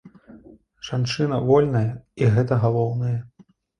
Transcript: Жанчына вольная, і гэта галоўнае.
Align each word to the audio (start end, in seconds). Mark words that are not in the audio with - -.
Жанчына 0.87 1.37
вольная, 1.49 1.85
і 2.23 2.31
гэта 2.39 2.59
галоўнае. 2.65 3.17